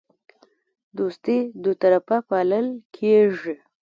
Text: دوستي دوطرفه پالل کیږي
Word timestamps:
دوستي 0.97 1.37
دوطرفه 1.63 2.17
پالل 2.29 2.67
کیږي 2.95 3.55